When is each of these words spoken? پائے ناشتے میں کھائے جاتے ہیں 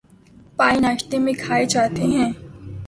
پائے 0.57 0.77
ناشتے 0.79 1.15
میں 1.23 1.33
کھائے 1.43 1.65
جاتے 1.73 2.01
ہیں 2.13 2.31